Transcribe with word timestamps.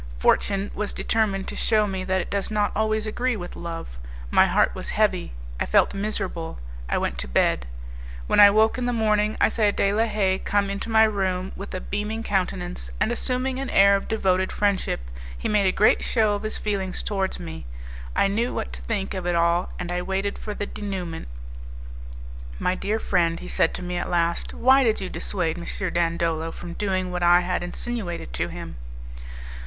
Fortune 0.17 0.71
was 0.73 0.93
determined 0.93 1.47
to 1.49 1.55
shew 1.55 1.85
me 1.87 2.03
that 2.05 2.21
it 2.21 2.31
does 2.31 2.49
not 2.49 2.71
always 2.75 3.05
agree 3.05 3.35
with 3.35 3.55
love. 3.55 3.99
My 4.31 4.47
heart 4.47 4.73
was 4.73 4.89
heavy, 4.89 5.33
I 5.59 5.67
felt 5.67 5.93
miserable; 5.93 6.57
I 6.89 6.97
went 6.97 7.19
to 7.19 7.27
bed. 7.27 7.67
When 8.25 8.39
I 8.39 8.49
woke 8.49 8.79
in 8.79 8.85
the 8.85 8.93
morning, 8.93 9.37
I 9.39 9.47
saw 9.47 9.69
De 9.69 9.93
la 9.93 10.05
Haye 10.05 10.39
come 10.39 10.71
into 10.71 10.89
my 10.89 11.03
room 11.03 11.51
with 11.55 11.75
a 11.75 11.79
beaming 11.79 12.23
countenance, 12.23 12.89
and, 12.99 13.11
assuming 13.11 13.59
an 13.59 13.69
air 13.69 13.95
of 13.95 14.07
devoted 14.07 14.51
friendship, 14.51 15.01
he 15.37 15.47
made 15.47 15.67
a 15.67 15.71
great 15.71 16.03
show 16.03 16.33
of 16.33 16.41
his 16.41 16.57
feelings 16.57 17.03
towards 17.03 17.39
me. 17.39 17.67
I 18.15 18.27
knew 18.27 18.55
what 18.55 18.73
to 18.73 18.81
think 18.81 19.13
of 19.13 19.27
it 19.27 19.35
all, 19.35 19.69
and 19.77 19.91
I 19.91 20.01
waited 20.01 20.39
for 20.39 20.55
the 20.55 20.65
'denouement'. 20.65 21.27
"My 22.57 22.73
dear 22.73 22.97
friend," 22.97 23.39
he 23.39 23.47
said 23.47 23.71
to 23.75 23.83
me 23.83 23.97
at 23.97 24.09
last, 24.09 24.51
"why 24.55 24.83
did 24.83 24.99
you 24.99 25.11
dissuade 25.11 25.59
M. 25.59 25.93
Dandolo 25.93 26.51
from 26.51 26.73
doing 26.73 27.11
what 27.11 27.21
I 27.21 27.41
had 27.41 27.61
insinuated 27.61 28.33
to 28.33 28.47
him?" 28.47 28.77